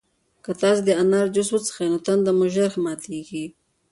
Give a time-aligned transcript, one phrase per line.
[0.43, 3.45] که تاسي د انار جوس وڅښئ نو تنده مو ژر ماتیږي.